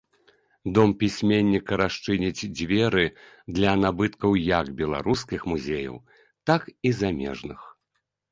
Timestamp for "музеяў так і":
5.53-6.97